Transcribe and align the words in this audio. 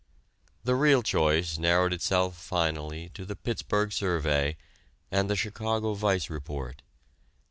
The 0.63 0.73
real 0.73 1.03
choice 1.03 1.59
narrowed 1.59 1.93
itself 1.93 2.35
finally 2.35 3.09
to 3.09 3.23
the 3.23 3.35
Pittsburgh 3.35 3.93
Survey 3.93 4.57
and 5.11 5.29
the 5.29 5.35
Chicago 5.35 5.93
Vice 5.93 6.27
Report. 6.27 6.81